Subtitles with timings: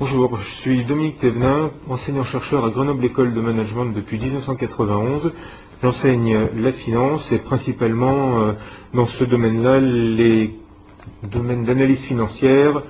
[0.00, 5.32] Bonjour, je suis Dominique Thévenin, enseignant-chercheur à Grenoble École de Management depuis 1991.
[5.82, 8.52] J'enseigne la finance et principalement euh,
[8.94, 10.54] dans ce domaine-là les
[11.24, 12.84] domaines d'analyse financière,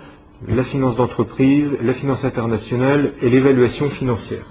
[0.46, 4.44] la finance d'entreprise, la finance internationale et l'évaluation financière.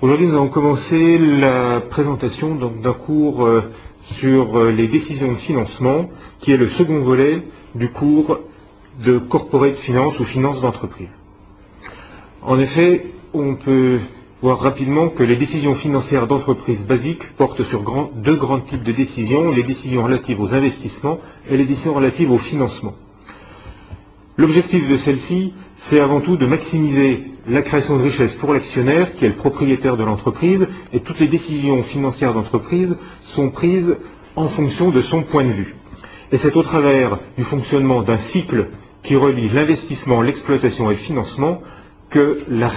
[0.00, 3.62] Aujourd'hui, nous allons commencer la présentation d'un cours euh,
[4.02, 7.42] sur euh, les décisions de financement, qui est le second volet
[7.74, 8.38] du cours
[9.04, 11.17] de corporate finance ou finance d'entreprise.
[12.42, 13.98] En effet, on peut
[14.42, 17.82] voir rapidement que les décisions financières d'entreprise basiques portent sur
[18.14, 21.18] deux grands types de décisions, les décisions relatives aux investissements
[21.50, 22.94] et les décisions relatives au financement.
[24.36, 29.24] L'objectif de celle-ci, c'est avant tout de maximiser la création de richesse pour l'actionnaire, qui
[29.24, 33.96] est le propriétaire de l'entreprise, et toutes les décisions financières d'entreprise sont prises
[34.36, 35.74] en fonction de son point de vue.
[36.30, 38.68] Et c'est au travers du fonctionnement d'un cycle
[39.02, 41.62] qui relie l'investissement, l'exploitation et le financement
[42.10, 42.70] que la,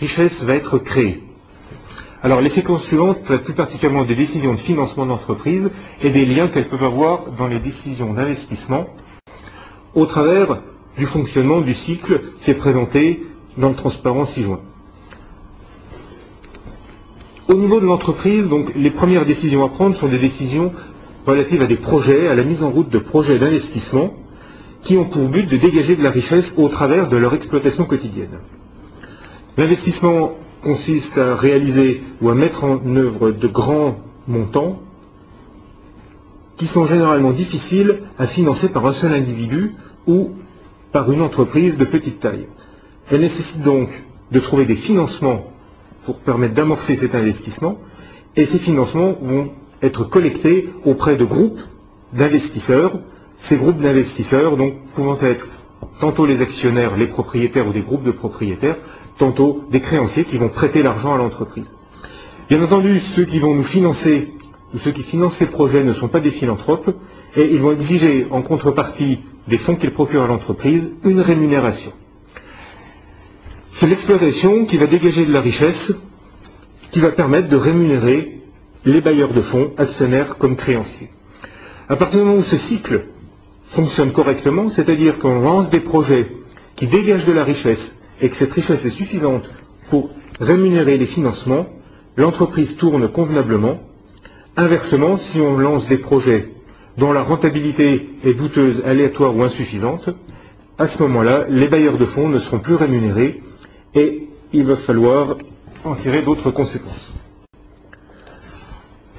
[0.00, 1.22] richesse va être créée.
[2.22, 5.70] Alors les séquences suivantes traitent plus particulièrement des décisions de financement d'entreprise
[6.02, 8.86] et des liens qu'elles peuvent avoir dans les décisions d'investissement
[9.94, 10.60] au travers
[10.96, 13.24] du fonctionnement du cycle qui est présenté
[13.56, 14.60] dans le transparent ci-joint.
[17.48, 20.72] Au niveau de l'entreprise, donc les premières décisions à prendre sont des décisions
[21.26, 24.12] relatives à des projets, à la mise en route de projets d'investissement
[24.88, 28.38] qui ont pour but de dégager de la richesse au travers de leur exploitation quotidienne.
[29.58, 34.80] L'investissement consiste à réaliser ou à mettre en œuvre de grands montants
[36.56, 39.74] qui sont généralement difficiles à financer par un seul individu
[40.06, 40.30] ou
[40.90, 42.46] par une entreprise de petite taille.
[43.10, 43.90] Elle nécessite donc
[44.32, 45.52] de trouver des financements
[46.06, 47.76] pour permettre d'amorcer cet investissement
[48.36, 49.50] et ces financements vont
[49.82, 51.60] être collectés auprès de groupes
[52.14, 52.98] d'investisseurs
[53.38, 55.48] ces groupes d'investisseurs, donc, pouvant être
[56.00, 58.76] tantôt les actionnaires, les propriétaires ou des groupes de propriétaires,
[59.16, 61.74] tantôt des créanciers qui vont prêter l'argent à l'entreprise.
[62.48, 64.34] Bien entendu, ceux qui vont nous financer
[64.74, 66.94] ou ceux qui financent ces projets ne sont pas des philanthropes
[67.36, 71.92] et ils vont exiger en contrepartie des fonds qu'ils procurent à l'entreprise une rémunération.
[73.70, 75.92] C'est l'exploitation qui va dégager de la richesse
[76.90, 78.42] qui va permettre de rémunérer
[78.84, 81.10] les bailleurs de fonds, actionnaires comme créanciers.
[81.88, 83.06] À partir du moment où ce cycle
[83.68, 86.32] fonctionne correctement, c'est-à-dire qu'on lance des projets
[86.74, 89.44] qui dégagent de la richesse et que cette richesse est suffisante
[89.90, 91.66] pour rémunérer les financements,
[92.16, 93.80] l'entreprise tourne convenablement.
[94.56, 96.52] Inversement, si on lance des projets
[96.96, 100.10] dont la rentabilité est douteuse, aléatoire ou insuffisante,
[100.78, 103.42] à ce moment-là, les bailleurs de fonds ne seront plus rémunérés
[103.94, 105.36] et il va falloir
[105.84, 107.12] en tirer d'autres conséquences.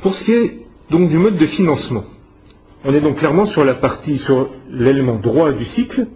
[0.02, 2.06] Pour ce qui est donc du mode de financement,
[2.86, 6.08] on est donc clairement sur la partie, sur l'élément droit du cycle.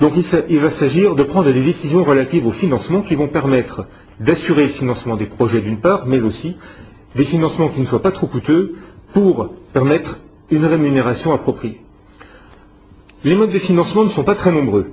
[0.00, 0.14] Donc
[0.48, 3.86] il, va s'agir de prendre des décisions relatives au financement qui vont permettre
[4.20, 6.56] d'assurer le financement des projets d'une part, mais aussi
[7.14, 8.74] des financements qui ne soient pas trop coûteux
[9.12, 10.18] pour permettre
[10.50, 11.80] une rémunération appropriée.
[13.24, 14.90] Les modes de financement ne sont pas très nombreux.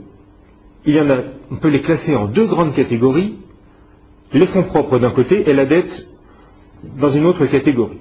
[0.87, 3.35] On peut les classer en deux grandes catégories,
[4.33, 6.05] les fonds propres d'un côté et la dette
[6.83, 7.99] dans une autre catégorie.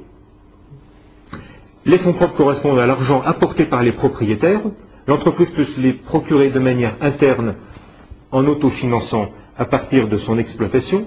[1.89, 4.61] Les fonds propres correspondent à l'argent apporté par les propriétaires.
[5.07, 7.55] L'entreprise peut se les procurer de manière interne
[8.31, 11.07] en autofinançant à partir de son exploitation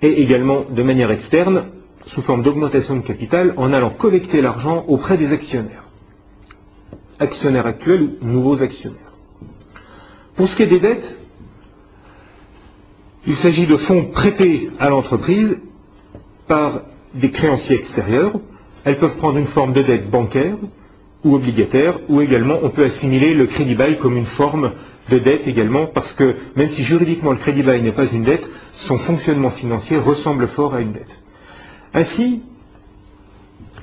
[0.00, 1.66] et également de manière externe
[2.06, 5.84] sous forme d'augmentation de capital en allant collecter l'argent auprès des actionnaires.
[7.20, 9.12] Actionnaires actuels ou nouveaux actionnaires.
[10.32, 11.20] Pour ce qui est des dettes,
[13.26, 15.60] il s'agit de fonds prêtés à l'entreprise
[16.46, 16.80] par
[17.12, 18.32] des créanciers extérieurs
[18.84, 20.56] elles peuvent prendre une forme de dette bancaire
[21.24, 24.72] ou obligataire, ou également on peut assimiler le crédit bail comme une forme
[25.10, 28.48] de dette également, parce que même si juridiquement le crédit bail n'est pas une dette,
[28.74, 31.20] son fonctionnement financier ressemble fort à une dette.
[31.94, 32.42] Ainsi,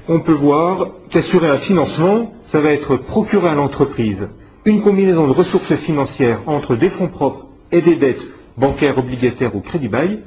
[0.08, 4.30] on peut voir qu'assurer un financement, ça va être procurer à l'entreprise
[4.66, 8.22] une combinaison de ressources financières entre des fonds propres et des dettes
[8.58, 10.20] bancaires, obligataires ou crédit bail,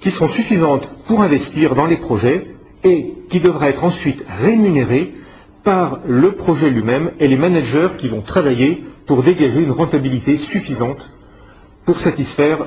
[0.00, 2.51] qui seront suffisantes pour investir dans les projets
[2.84, 5.14] et qui devra être ensuite rémunéré
[5.64, 11.10] par le projet lui-même et les managers qui vont travailler pour dégager une rentabilité suffisante
[11.84, 12.66] pour satisfaire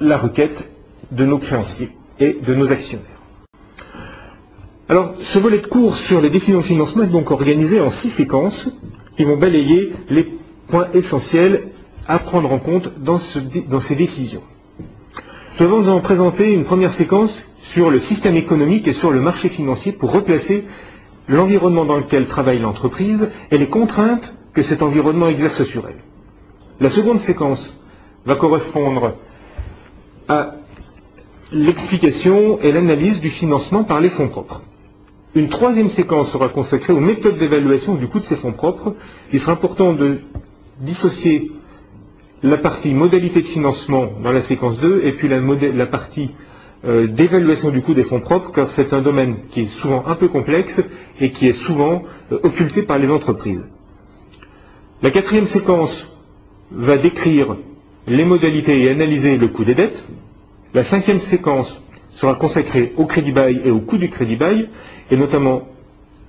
[0.00, 0.70] la requête
[1.12, 1.90] de nos créanciers
[2.20, 3.06] et de nos actionnaires.
[4.88, 8.08] Alors, ce volet de cours sur les décisions de financement est donc organisé en six
[8.08, 8.70] séquences
[9.16, 10.32] qui vont balayer les
[10.66, 11.68] points essentiels
[12.06, 14.42] à prendre en compte dans, ces décisions.
[15.60, 19.50] Nous allons vous présenter une première séquence sur le système économique et sur le marché
[19.50, 20.64] financier pour replacer
[21.28, 26.02] l'environnement dans lequel travaille l'entreprise et les contraintes que cet environnement exerce sur elle.
[26.80, 27.74] La seconde séquence
[28.24, 29.12] va correspondre
[30.28, 30.54] à
[31.52, 34.62] l'explication et l'analyse du financement par les fonds propres.
[35.34, 38.94] Une troisième séquence sera consacrée aux méthodes d'évaluation du coût de ces fonds propres.
[39.30, 40.20] Il sera important de
[40.80, 41.52] dissocier
[42.42, 46.47] la partie modalité de financement dans la séquence 2 et puis la, partie euh,
[46.84, 50.28] d'évaluation du coût des fonds propres, car c'est un domaine qui est souvent un peu
[50.28, 50.80] complexe
[51.20, 53.68] et qui est souvent euh, occulté par les entreprises.
[55.02, 56.06] La quatrième séquence
[56.70, 57.56] va décrire
[58.06, 60.04] les modalités et analyser le coût des dettes.
[60.74, 61.80] La cinquième séquence
[62.10, 64.68] sera consacrée au crédit bail et au coût du crédit bail,
[65.10, 65.68] et notamment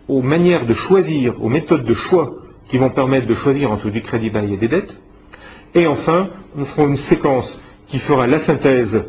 [0.07, 2.36] aux manières de choisir, aux méthodes de choix
[2.68, 5.00] qui vont permettre de choisir entre du crédit bail et des dettes.
[5.75, 9.04] Et enfin, nous ferons une séquence qui fera la synthèse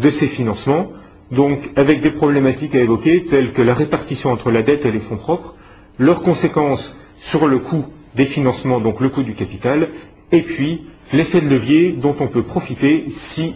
[0.00, 0.92] de ces financements,
[1.30, 5.00] donc avec des problématiques à évoquer telles que la répartition entre la dette et les
[5.00, 5.54] fonds propres,
[5.98, 7.84] leurs conséquences sur le coût
[8.16, 9.90] des financements, donc le coût du capital,
[10.32, 13.54] et puis l'effet de levier dont on peut profiter si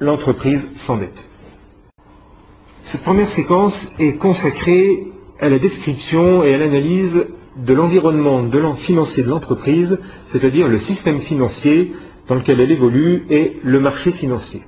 [0.00, 1.28] l'entreprise s'endette.
[2.80, 5.08] Cette première séquence est consacrée
[5.40, 7.26] à la description et à l'analyse
[7.56, 8.42] de l'environnement
[8.74, 9.98] financier de l'entreprise,
[10.28, 11.92] c'est-à-dire le système financier
[12.28, 14.62] dans lequel elle évolue et le marché financier.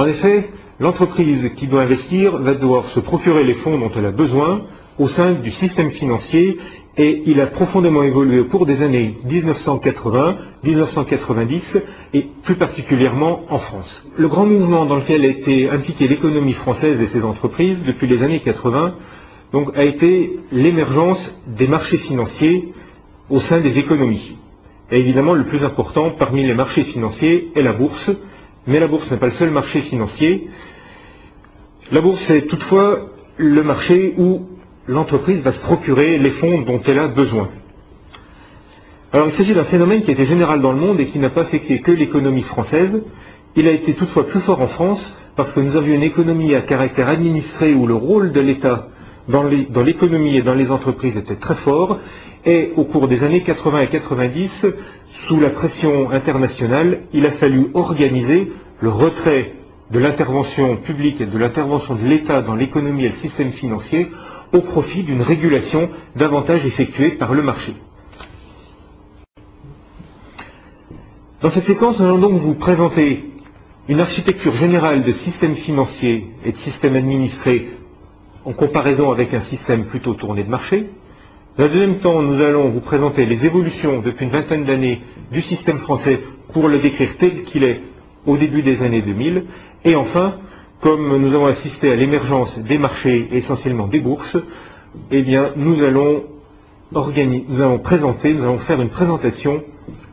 [0.00, 0.48] En effet,
[0.78, 4.62] l'entreprise qui doit investir va devoir se procurer les fonds dont elle a besoin
[4.98, 6.56] au sein du système financier
[6.96, 11.82] et il a profondément évolué au cours des années 1980, 1990
[12.14, 14.06] et plus particulièrement en France.
[14.16, 18.22] Le grand mouvement dans lequel a été impliquée l'économie française et ses entreprises depuis les
[18.22, 18.94] années 80
[19.52, 22.72] donc, a été l'émergence des marchés financiers
[23.28, 24.38] au sein des économies.
[24.90, 28.10] Évidemment, le plus important parmi les marchés financiers est la bourse,
[28.70, 30.48] mais la bourse n'est pas le seul marché financier.
[31.90, 34.46] La bourse est toutefois le marché où
[34.86, 37.48] l'entreprise va se procurer les fonds dont elle a besoin.
[39.12, 41.40] Alors il s'agit d'un phénomène qui était général dans le monde et qui n'a pas
[41.40, 43.02] affecté que l'économie française.
[43.56, 46.60] Il a été toutefois plus fort en France parce que nous avions une économie à
[46.60, 48.88] caractère administré où le rôle de l'État
[49.26, 49.42] dans
[49.82, 51.98] l'économie et dans les entreprises était très fort.
[52.46, 54.66] Et au cours des années 80 et 90,
[55.08, 58.50] sous la pression internationale, il a fallu organiser
[58.80, 59.54] le retrait
[59.90, 64.10] de l'intervention publique et de l'intervention de l'État dans l'économie et le système financier
[64.52, 67.74] au profit d'une régulation davantage effectuée par le marché.
[71.42, 73.24] Dans cette séquence, nous allons donc vous présenter
[73.88, 77.70] une architecture générale de systèmes financiers et de systèmes administrés
[78.44, 80.90] en comparaison avec un système plutôt tourné de marché.
[81.56, 85.02] Dans un deuxième temps, nous allons vous présenter les évolutions depuis une vingtaine d'années
[85.32, 86.20] du système français
[86.52, 87.82] pour le décrire tel qu'il est
[88.24, 89.46] au début des années 2000.
[89.84, 90.36] Et enfin,
[90.80, 94.36] comme nous avons assisté à l'émergence des marchés, essentiellement des bourses,
[95.10, 95.24] eh
[95.56, 96.22] nous allons,
[96.92, 99.62] nous allons présenter, nous allons faire une présentation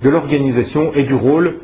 [0.01, 1.59] de l'organisation et du rôle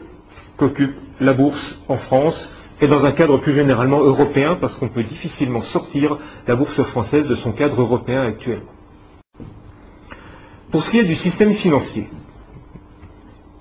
[0.55, 5.03] qu'occupe la bourse en France et dans un cadre plus généralement européen, parce qu'on peut
[5.03, 8.61] difficilement sortir la bourse française de son cadre européen actuel.
[10.73, 12.09] Pour ce qui est du système financier,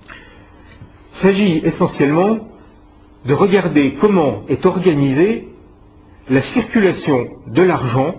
[0.07, 0.09] il
[1.11, 2.39] s'agit essentiellement
[3.23, 5.47] de regarder comment est organisée
[6.27, 8.15] la circulation de l'argent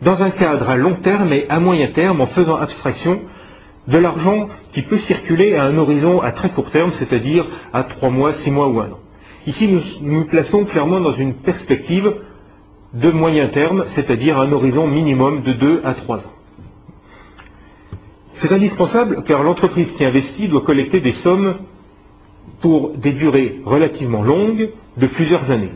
[0.00, 3.20] dans un cadre à long terme et à moyen terme en faisant abstraction
[3.88, 8.08] de l'argent qui peut circuler à un horizon à très court terme, c'est-à-dire à trois
[8.08, 9.00] mois, six mois ou un an.
[9.46, 12.14] Ici, nous nous plaçons clairement dans une perspective
[12.94, 16.33] de moyen terme, c'est-à-dire un horizon minimum de deux à trois ans.
[18.36, 21.56] C'est indispensable car l'entreprise qui investit doit collecter des sommes
[22.60, 25.72] pour des durées relativement longues de plusieurs années.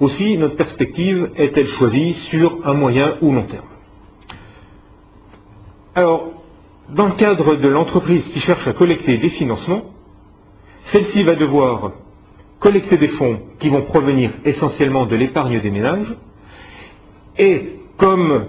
[0.00, 3.66] Aussi, notre perspective est-elle choisie sur un moyen ou long terme
[5.94, 6.30] Alors,
[6.88, 9.84] dans le cadre de l'entreprise qui cherche à collecter des financements,
[10.82, 11.92] celle-ci va devoir
[12.58, 16.16] collecter des fonds qui vont provenir essentiellement de l'épargne des ménages,
[17.38, 18.46] et comme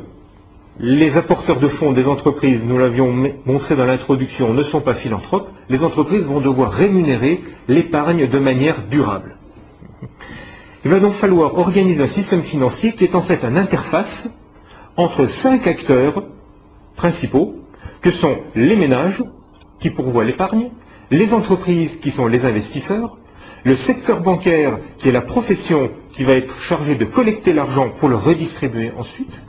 [0.79, 3.13] les apporteurs de fonds des entreprises, nous l'avions
[3.45, 8.81] montré dans l'introduction, ne sont pas philanthropes, les entreprises vont devoir rémunérer l'épargne de manière
[8.87, 9.37] durable.
[10.83, 14.29] Il va donc falloir organiser un système financier qui est en fait une interface
[14.97, 16.23] entre cinq acteurs
[16.95, 17.55] principaux,
[18.01, 19.23] que sont les ménages,
[19.79, 20.69] qui pourvoient l'épargne,
[21.11, 23.17] les entreprises, qui sont les investisseurs,
[23.63, 28.09] le secteur bancaire, qui est la profession qui va être chargée de collecter l'argent pour
[28.09, 29.41] le redistribuer ensuite,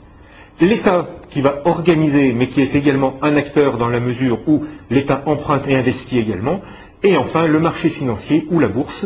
[0.65, 5.23] l'État qui va organiser, mais qui est également un acteur dans la mesure où l'État
[5.25, 6.61] emprunte et investit également,
[7.01, 9.05] et enfin le marché financier ou la bourse,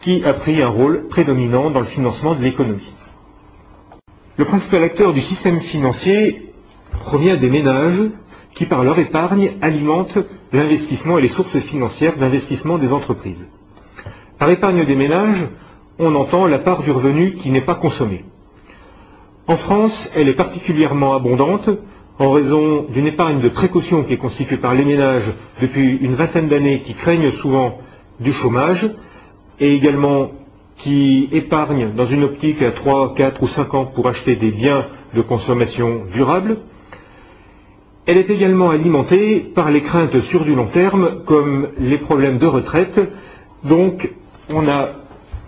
[0.00, 2.92] qui a pris un rôle prédominant dans le financement de l'économie.
[4.36, 6.52] Le principal acteur du système financier
[7.00, 8.02] provient des ménages
[8.54, 10.18] qui par leur épargne alimentent
[10.52, 13.48] l'investissement et les sources financières d'investissement des entreprises.
[14.38, 15.44] Par épargne des ménages,
[15.98, 18.24] on entend la part du revenu qui n'est pas consommée.
[19.48, 21.68] En France, elle est particulièrement abondante
[22.20, 26.46] en raison d'une épargne de précaution qui est constituée par les ménages depuis une vingtaine
[26.46, 27.78] d'années qui craignent souvent
[28.20, 28.88] du chômage
[29.58, 30.30] et également
[30.76, 34.86] qui épargnent dans une optique à 3, 4 ou 5 ans pour acheter des biens
[35.14, 36.58] de consommation durable.
[38.06, 42.46] Elle est également alimentée par les craintes sur du long terme comme les problèmes de
[42.46, 43.00] retraite.
[43.64, 44.12] Donc
[44.48, 44.90] on a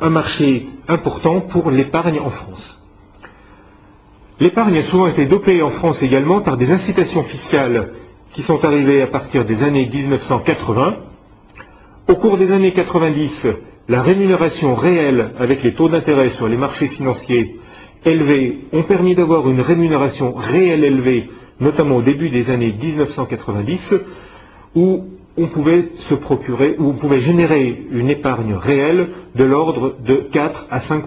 [0.00, 2.83] un marché important pour l'épargne en France.
[4.40, 7.92] L'épargne a souvent été dopée en France également par des incitations fiscales
[8.32, 10.96] qui sont arrivées à partir des années 1980.
[12.08, 13.46] Au cours des années 90,
[13.88, 17.60] la rémunération réelle avec les taux d'intérêt sur les marchés financiers
[18.04, 23.94] élevés ont permis d'avoir une rémunération réelle élevée, notamment au début des années 1990,
[24.74, 25.04] où
[25.36, 30.66] on pouvait se procurer, où on pouvait générer une épargne réelle de l'ordre de 4
[30.72, 31.04] à 5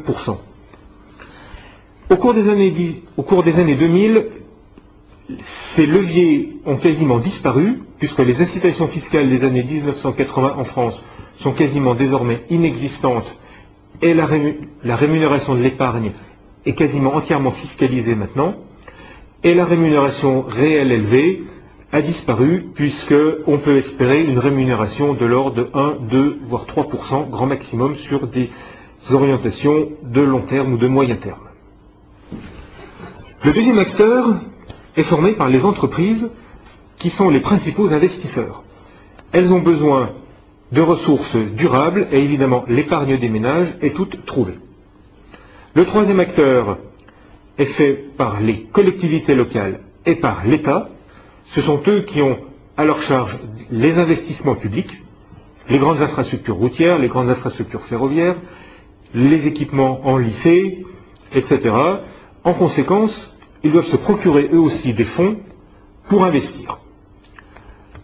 [2.10, 2.74] au cours des années,
[3.18, 4.28] au cours des années 2000,
[5.40, 11.04] ces leviers ont quasiment disparu, puisque les incitations fiscales des années 1980 en France
[11.40, 13.28] sont quasiment désormais inexistantes,
[14.02, 16.12] et la, rémunération de l'épargne
[16.66, 18.56] est quasiment entièrement fiscalisée maintenant,
[19.44, 21.44] et la rémunération réelle élevée
[21.92, 27.48] a disparu, puisqu'on peut espérer une rémunération de l'ordre de 1, 2, voire 3%, grand
[27.48, 28.50] maximum, sur des
[29.12, 31.47] orientations de long terme ou de moyen terme.
[33.48, 34.36] Le deuxième acteur
[34.98, 36.30] est formé par les entreprises
[36.98, 38.62] qui sont les principaux investisseurs.
[39.32, 40.10] Elles ont besoin
[40.74, 44.60] de ressources durables et évidemment l'épargne des ménages est toute trouvée.
[45.75, 46.77] Le troisième acteur
[47.58, 50.89] est fait par les collectivités locales et par l'État.
[51.46, 52.39] Ce sont eux qui ont
[52.75, 53.38] à leur charge
[53.72, 55.01] les investissements publics,
[55.70, 58.36] les grandes infrastructures routières, les grandes infrastructures ferroviaires,
[59.13, 60.86] les équipements en lycée,
[61.34, 61.74] etc.
[62.44, 63.32] En conséquence,
[63.64, 65.38] ils doivent se procurer eux aussi des fonds
[66.10, 66.80] pour investir.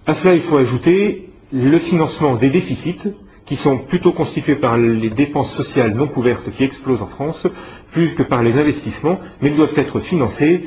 [0.05, 3.13] À cela, il faut ajouter le financement des déficits,
[3.45, 7.47] qui sont plutôt constitués par les dépenses sociales non couvertes qui explosent en France,
[7.91, 10.65] plus que par les investissements, mais ils doivent être financés,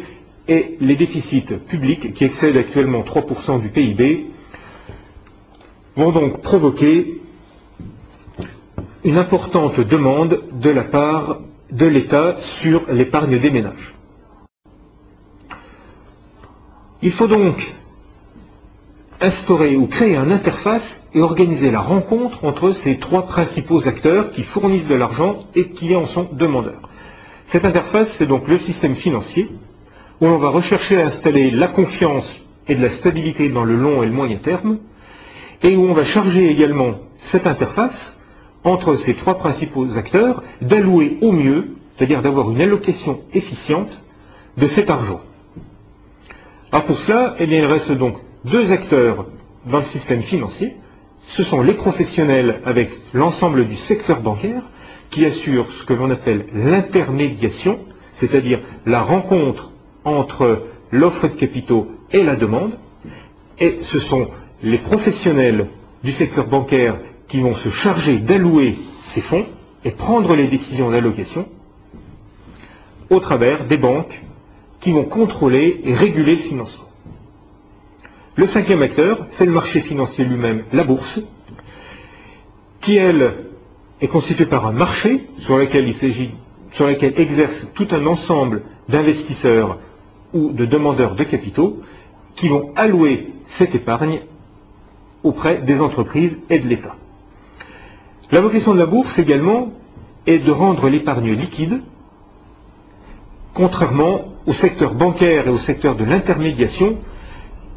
[0.48, 4.26] et les déficits publics, qui excèdent actuellement 3% du PIB,
[5.96, 7.20] vont donc provoquer
[9.04, 11.40] une importante demande de la part
[11.72, 13.94] de l'État sur l'épargne des ménages.
[17.06, 17.72] Il faut donc
[19.20, 24.42] instaurer ou créer une interface et organiser la rencontre entre ces trois principaux acteurs qui
[24.42, 26.90] fournissent de l'argent et qui en sont demandeurs.
[27.44, 29.52] Cette interface, c'est donc le système financier,
[30.20, 34.02] où on va rechercher à installer la confiance et de la stabilité dans le long
[34.02, 34.78] et le moyen terme,
[35.62, 38.16] et où on va charger également cette interface
[38.64, 43.92] entre ces trois principaux acteurs d'allouer au mieux, c'est-à-dire d'avoir une allocation efficiente
[44.56, 45.20] de cet argent.
[46.76, 49.24] Alors pour cela, eh il reste donc deux acteurs
[49.64, 50.76] dans le système financier.
[51.20, 54.68] Ce sont les professionnels avec l'ensemble du secteur bancaire
[55.08, 57.78] qui assurent ce que l'on appelle l'intermédiation,
[58.10, 59.70] c'est-à-dire la rencontre
[60.04, 62.76] entre l'offre de capitaux et la demande.
[63.58, 64.28] Et ce sont
[64.62, 65.70] les professionnels
[66.04, 69.46] du secteur bancaire qui vont se charger d'allouer ces fonds
[69.86, 71.48] et prendre les décisions d'allocation
[73.08, 74.25] au travers des banques
[74.86, 76.84] qui vont contrôler et réguler le financement.
[78.36, 81.18] Le cinquième acteur, c'est le marché financier lui-même, la bourse,
[82.78, 83.34] qui, elle,
[84.00, 86.30] est constituée par un marché sur lequel il s'agit,
[86.70, 89.80] sur lequel exerce tout un ensemble d'investisseurs
[90.32, 91.80] ou de demandeurs de capitaux
[92.32, 94.20] qui vont allouer cette épargne
[95.24, 96.94] auprès des entreprises et de l'État.
[98.30, 99.72] La vocation de la bourse également
[100.28, 101.82] est de rendre l'épargne liquide,
[103.52, 106.98] contrairement au secteur bancaire et au secteur de l'intermédiation,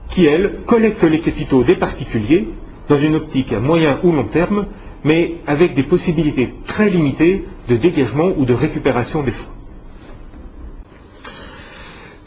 [0.09, 2.49] qui, elles, collectent les capitaux des particuliers
[2.87, 4.65] dans une optique à moyen ou long terme,
[5.03, 9.45] mais avec des possibilités très limitées de dégagement ou de récupération des fonds.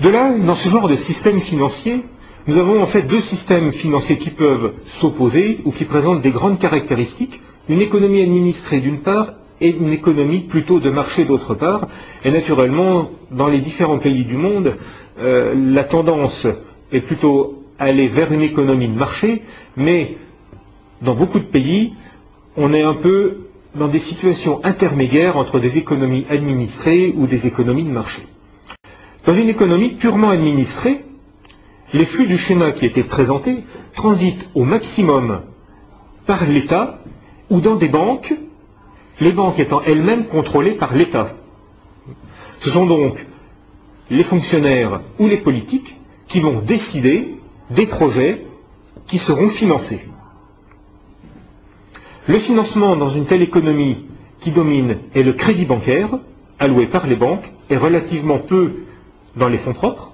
[0.01, 2.05] De là, dans ce genre de système financier,
[2.47, 6.59] nous avons en fait deux systèmes financiers qui peuvent s'opposer ou qui présentent des grandes
[6.59, 11.89] caractéristiques une économie administrée d'une part et une économie plutôt de marché d'autre part.
[12.25, 14.77] Et naturellement, dans les différents pays du monde,
[15.21, 16.47] euh, la tendance
[16.93, 19.43] est plutôt aller vers une économie de marché,
[19.77, 20.17] mais
[21.01, 21.95] dans beaucoup de pays,
[22.57, 23.39] on est un peu
[23.75, 28.27] dans des situations intermédiaires entre des économies administrées ou des économies de marché.
[29.25, 31.05] Dans une économie purement administrée,
[31.93, 35.43] les flux du schéma qui étaient présentés transitent au maximum
[36.27, 36.99] par l'État
[37.51, 38.35] ou dans des banques,
[39.21, 41.35] les banques étant elles-mêmes contrôlées par l'État.
[42.59, 43.27] Ce sont donc
[44.11, 47.37] les fonctionnaires ou les politiques qui vont décider
[47.71, 48.47] des projets
[49.07, 50.01] qui seront financés.
[52.27, 54.07] Le financement dans une telle économie
[54.39, 56.09] qui domine est le crédit bancaire,
[56.59, 58.85] alloué par les banques, et relativement peu
[59.37, 60.13] dans les fonds propres.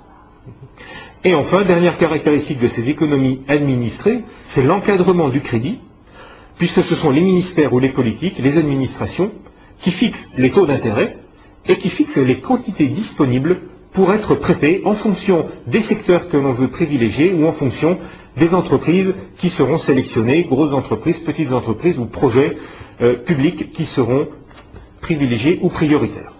[1.24, 5.80] Et enfin, dernière caractéristique de ces économies administrées, c'est l'encadrement du crédit,
[6.58, 9.30] puisque ce sont les ministères ou les politiques, les administrations,
[9.80, 11.18] qui fixent les taux d'intérêt
[11.68, 13.60] et qui fixent les quantités disponibles
[13.92, 17.98] pour être prêtées en fonction des secteurs que l'on veut privilégier ou en fonction
[18.36, 22.56] des entreprises qui seront sélectionnées, grosses entreprises, petites entreprises ou projets
[23.00, 24.28] euh, publics qui seront
[25.00, 26.32] privilégiés ou prioritaires.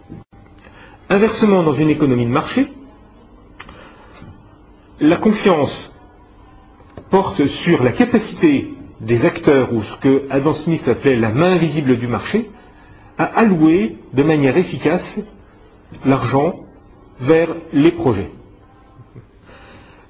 [1.11, 2.69] Inversement, dans une économie de marché,
[5.01, 5.91] la confiance
[7.09, 11.97] porte sur la capacité des acteurs, ou ce que Adam Smith appelait la main invisible
[11.97, 12.51] du marché,
[13.17, 15.21] à allouer de manière efficace
[16.05, 16.65] l'argent
[17.21, 18.31] vers les projets.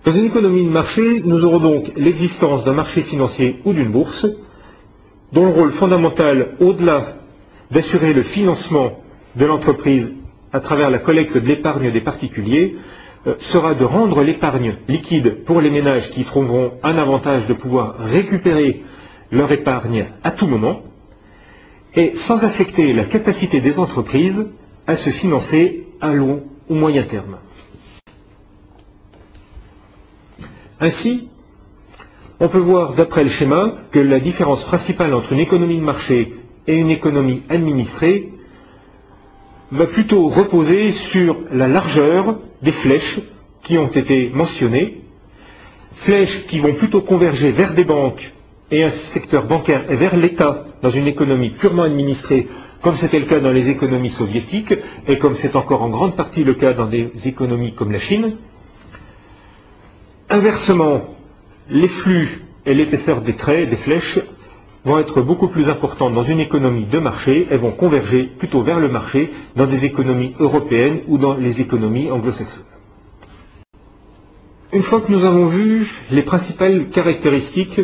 [0.05, 4.27] Dans une économie de marché, nous aurons donc l'existence d'un marché financier ou d'une bourse,
[5.33, 7.19] dont le rôle fondamental, au-delà
[7.71, 9.03] d'assurer le financement
[9.37, 10.15] de l'entreprise
[10.53, 12.77] à travers la collecte de l'épargne des particuliers,
[13.39, 18.85] sera de rendre l'épargne liquide pour les ménages qui trouveront un avantage de pouvoir récupérer
[19.31, 20.83] leur épargne à tout moment,
[21.95, 24.49] et sans affecter la capacité des entreprises
[24.87, 27.39] à se financer à long ou moyen terme.
[30.81, 31.29] Ainsi,
[32.41, 36.35] on peut voir d'après le schéma que la différence principale entre une économie de marché
[36.67, 38.33] et une économie administrée
[39.71, 43.21] va plutôt reposer sur la largeur des flèches
[43.63, 45.03] qui ont été mentionnées,
[45.95, 48.33] flèches qui vont plutôt converger vers des banques
[48.71, 52.49] et un secteur bancaire et vers l'État dans une économie purement administrée,
[52.81, 54.75] comme c'était le cas dans les économies soviétiques
[55.07, 58.37] et comme c'est encore en grande partie le cas dans des économies comme la Chine,
[60.31, 61.17] Inversement,
[61.71, 64.19] les flux et l'épaisseur des traits, des flèches,
[64.89, 68.81] vont être beaucoup plus importants dans une économie de marché et vont converger plutôt vers
[68.81, 72.65] le marché dans des économies européennes ou dans les économies anglo-saxonnes.
[74.73, 77.83] Une fois que nous avons vu les principales caractéristiques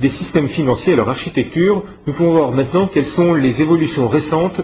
[0.00, 4.62] des systèmes financiers et leur architecture, nous pouvons voir maintenant quelles sont les évolutions récentes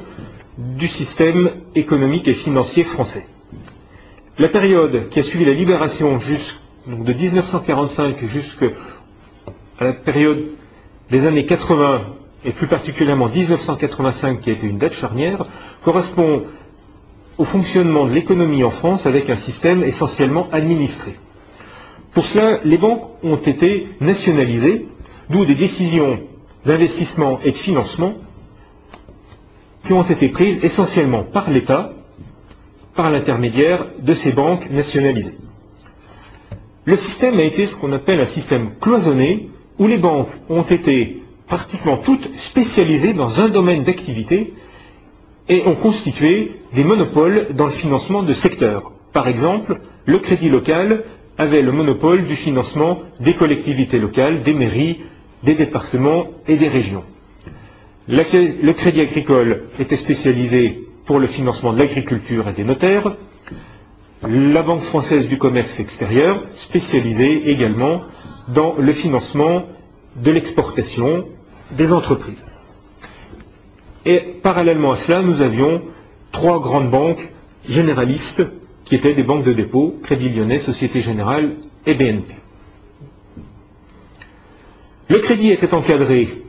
[0.57, 3.27] du système économique et financier français.
[4.38, 8.66] La période qui a suivi la libération jusqu'à donc de 1945 jusqu'à
[9.81, 10.44] la période
[11.10, 12.02] des années 80,
[12.44, 15.46] et plus particulièrement 1985, qui a été une date charnière,
[15.84, 16.44] correspond
[17.38, 21.18] au fonctionnement de l'économie en France avec un système essentiellement administré.
[22.12, 24.88] Pour cela, les banques ont été nationalisées,
[25.30, 26.20] d'où des décisions
[26.64, 28.14] d'investissement et de financement
[29.84, 31.92] qui ont été prises essentiellement par l'État,
[32.94, 35.36] par l'intermédiaire de ces banques nationalisées.
[36.84, 41.22] Le système a été ce qu'on appelle un système cloisonné, où les banques ont été
[41.46, 44.54] pratiquement toutes spécialisées dans un domaine d'activité
[45.48, 48.92] et ont constitué des monopoles dans le financement de secteurs.
[49.12, 51.04] Par exemple, le crédit local
[51.37, 55.00] avait le monopole du financement des collectivités locales, des mairies,
[55.42, 57.04] des départements et des régions.
[58.08, 63.14] Le crédit agricole était spécialisé pour le financement de l'agriculture et des notaires
[64.28, 68.02] la Banque française du commerce extérieur, spécialisée également
[68.48, 69.64] dans le financement
[70.16, 71.26] de l'exportation
[71.70, 72.50] des entreprises.
[74.04, 75.83] Et parallèlement à cela, nous avions
[76.30, 77.33] trois grandes banques
[77.68, 78.46] généralistes
[78.85, 81.52] qui étaient des banques de dépôt, Crédit Lyonnais, Société Générale
[81.87, 82.35] et BNP.
[85.09, 86.42] Le crédit était encadré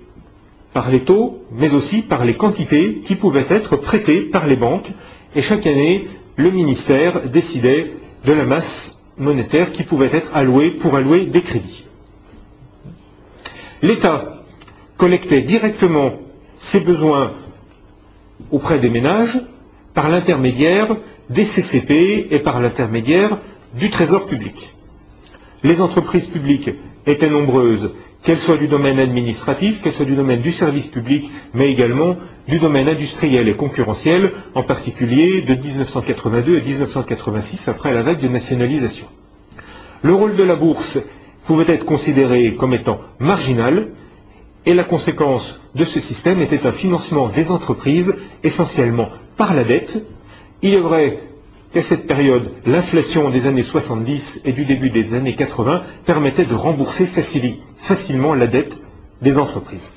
[0.73, 4.91] par les taux, mais aussi par les quantités qui pouvaient être prêtées par les banques,
[5.33, 7.93] et chaque année, le ministère décidait
[8.25, 11.85] de la masse monétaire qui pouvait être allouée pour allouer des crédits.
[13.81, 14.43] L'État
[14.97, 16.13] collectait directement
[16.59, 17.33] ses besoins
[18.51, 19.39] auprès des ménages
[19.93, 20.95] par l'intermédiaire
[21.29, 23.39] des CCP et par l'intermédiaire
[23.73, 24.73] du Trésor public.
[25.63, 26.71] Les entreprises publiques
[27.05, 27.93] étaient nombreuses
[28.25, 32.57] qu'elle soit du domaine administratif, qu'elle soit du domaine du service public, mais également du
[32.57, 39.05] domaine industriel et concurrentiel, en particulier de 1982 à 1986 après la vague de nationalisation.
[40.01, 40.97] Le rôle de la bourse
[41.45, 43.89] pouvait être considéré comme étant marginal,
[44.65, 50.03] et la conséquence de ce système était un financement des entreprises essentiellement par la dette.
[50.63, 51.19] Il est vrai
[51.75, 56.55] qu'à cette période, l'inflation des années 70 et du début des années 80 permettait de
[56.55, 58.77] rembourser facilement la dette
[59.21, 59.89] des entreprises.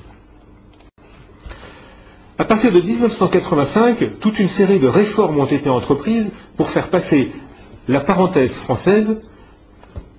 [2.37, 7.31] À partir de 1985, toute une série de réformes ont été entreprises pour faire passer
[7.87, 9.21] la parenthèse française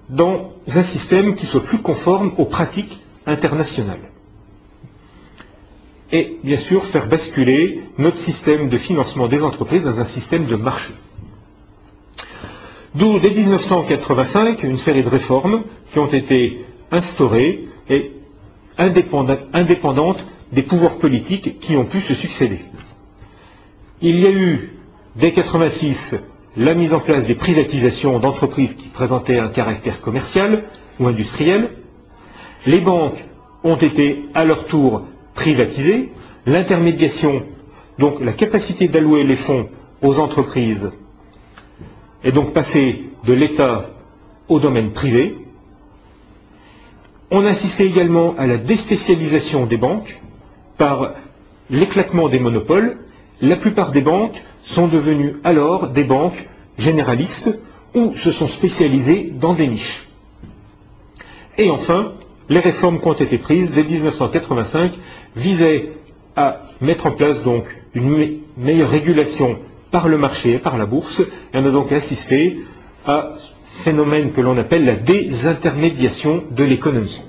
[0.08, 4.00] dans un système qui soit plus conforme aux pratiques internationales.
[6.10, 10.56] Et bien sûr faire basculer notre système de financement des entreprises dans un système de
[10.56, 10.94] marché.
[12.94, 18.12] D'où, dès 1985, une série de réformes qui ont été instaurées et
[18.78, 22.58] indépendantes des pouvoirs politiques qui ont pu se succéder.
[24.02, 24.76] Il y a eu,
[25.14, 26.16] dès 1986,
[26.56, 30.64] la mise en place des privatisations d'entreprises qui présentaient un caractère commercial
[30.98, 31.70] ou industriel.
[32.66, 33.24] Les banques
[33.62, 35.02] ont été à leur tour
[35.34, 36.10] privatisées.
[36.44, 37.44] L'intermédiation,
[37.98, 39.68] donc la capacité d'allouer les fonds
[40.02, 40.90] aux entreprises,
[42.24, 43.90] est donc passée de l'État
[44.48, 45.36] au domaine privé.
[47.30, 50.20] On assistait également à la déspécialisation des banques
[50.76, 51.12] par
[51.70, 52.98] l'éclatement des monopoles.
[53.40, 57.50] La plupart des banques sont devenues alors des banques généralistes
[57.94, 60.08] ou se sont spécialisées dans des niches.
[61.58, 62.12] Et enfin,
[62.48, 64.92] les réformes qui ont été prises dès 1985
[65.36, 65.92] visaient
[66.36, 69.58] à mettre en place donc une meilleure régulation
[69.90, 72.64] par le marché et par la bourse, et on a donc assisté
[73.06, 77.22] à ce phénomène que l'on appelle la désintermédiation de l'économie.